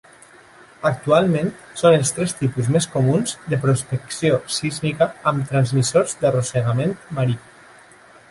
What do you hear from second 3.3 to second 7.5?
de prospecció sísmica amb transmissors d"arrossegament marí.